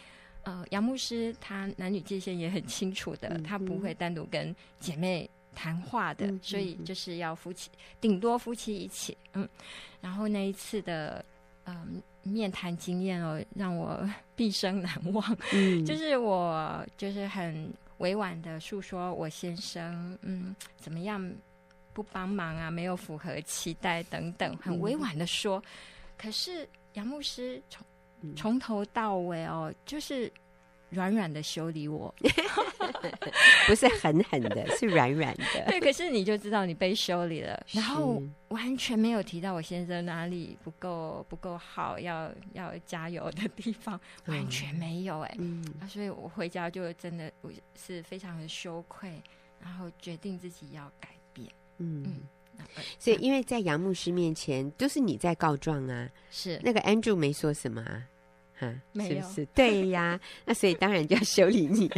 [0.43, 5.27] 呃杨牧师他男女界限也很清楚的，嗯、他不会单独跟姐妹
[5.59, 9.47] 谈话的，嗯、所以就是要夫妻顶、嗯、多夫妻一起，嗯，
[9.99, 11.25] 然后那一次的
[11.65, 11.75] 嗯、
[12.23, 14.07] 呃、面谈经验哦，让我
[14.37, 21.19] 毕生难忘，嗯，就是我就是很委婉的诉说我先生嗯怎么样。
[21.91, 25.57] 不帮忙啊，没有符合期待等等，很委婉的说。
[25.57, 25.63] 嗯、
[26.17, 27.85] 可是杨牧师从
[28.35, 30.31] 从头到尾哦，就是
[30.89, 32.13] 软软的修理我，
[33.67, 35.43] 不是狠狠的，是软软的。
[35.67, 45.35] 对，可是你就知道你被修理了，然后完全没有提到我先生哪里不够不够好，要要加油的地方，完全没有哎。
[45.37, 49.21] 嗯，啊，所以我回家就真的我是非常的羞愧，
[49.61, 51.47] 然后决定自己要改变。
[51.77, 52.21] 嗯，
[52.97, 56.59] 所以因为在杨牧师面前都是你在告状啊，是。
[56.63, 58.03] 那个 Andrew 没说什么啊，
[58.59, 59.45] 哈， 没有，是不是？
[59.55, 61.89] 对呀，那所以当然就要修理你，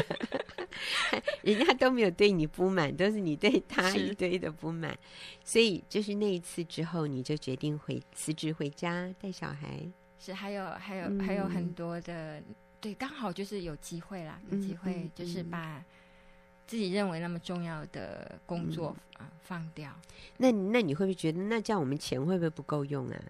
[1.41, 4.97] 人家都没有对你不满，都是你对他一堆的不满，
[5.43, 9.81] 所以就是那一次之后，你就决定回辞职回家带小孩，
[10.19, 12.41] 是还有还有、嗯、还有很多的，
[12.79, 15.77] 对，刚好就是有机会啦，有机会就是把。
[15.77, 15.85] 嗯
[16.67, 19.91] 自己认为那么重要的工作啊，放掉。
[20.37, 23.21] 那那你会不会觉得，那这样我们钱会不会不够用啊？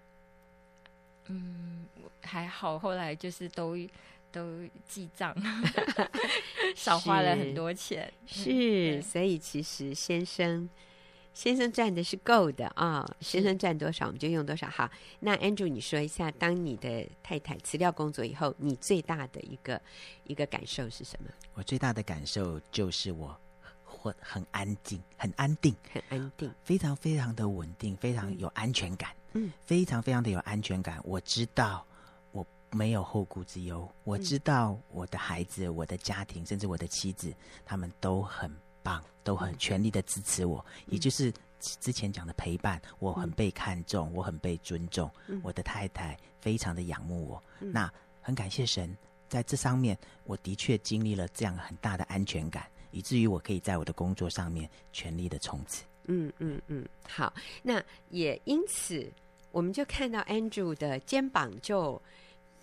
[1.26, 1.86] 嗯，
[2.22, 3.76] 还好，后来就是都
[4.30, 5.34] 都记账，
[6.76, 8.12] 少花了很多钱。
[8.26, 10.68] 是，是，所以其实先生。
[11.34, 14.68] 先生赚的是够的啊、哦，先生赚多少我们就用多少。
[14.68, 14.86] 好，
[15.20, 19.80] 那 Andrew，你说一下，当你的太太辞掉工作以后，你最大的一个
[20.24, 21.30] 一个感受是什么？
[21.54, 23.34] 我最大的感受就是我
[23.82, 29.08] 很很安静，很安定，很安定，非常非常的稳定，非常有安全感。
[29.34, 31.00] 嗯，非常非常的有安全感。
[31.04, 31.86] 我知道
[32.32, 37.32] 我没有后顾之忧，我知道我的孩子、我的家庭，甚至我的妻子，
[37.64, 38.50] 他们都很。
[38.84, 47.40] 棒，都很全力的支持我，嗯、也就是之前讲的陪伴，我很被看重，嗯、我很被尊重，嗯、我的太太非常的仰慕我。
[47.60, 47.88] 嗯、那
[48.20, 48.92] 很感谢神，
[49.28, 55.84] 在这上面，我的确经历了这样很大的安全感，以至于我可以在我的工作上面全力的冲刺。
[56.06, 57.80] 嗯嗯嗯，好，那
[58.10, 59.08] 也因此，
[59.52, 62.02] 我们就看到 Andrew 的肩膀就。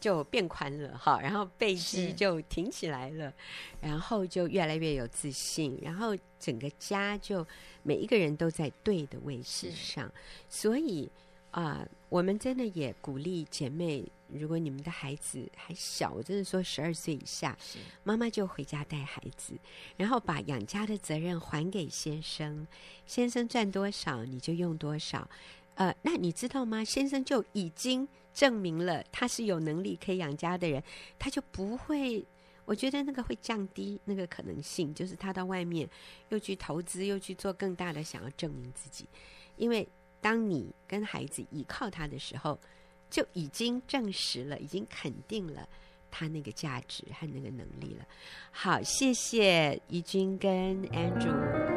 [0.01, 3.33] 就变宽了哈，然后背肌就挺起来了，
[3.81, 7.45] 然后就越来越有自信，然后整个家就
[7.83, 10.09] 每一个人都在对的位置上，
[10.47, 11.11] 所以
[11.51, 17.57] 啊、呃，我们真的也鼓励姐妹，如果你们的孩子还小，我真的说十二岁以下，
[18.05, 19.53] 妈妈就回家带孩子，
[19.97, 22.65] 然后把养家的责任还给先生，
[23.05, 25.29] 先生赚多少你就用多少。
[25.79, 26.83] 呃，那你知道吗？
[26.83, 30.83] 先生就已经证明了他是有能力可以养家的人，
[31.17, 32.23] 他就不会。
[32.65, 35.89] 我觉得那个会降低那个可能性，就是他到外面
[36.27, 39.07] 又去投资，又去做更大的，想要证明自己。
[39.55, 39.87] 因为
[40.19, 42.59] 当你跟孩子依靠他的时候，
[43.09, 45.65] 就已经证实了，已经肯定了
[46.11, 48.05] 他那个价值和那个能力了。
[48.51, 51.68] 好，谢谢怡君跟 Andrew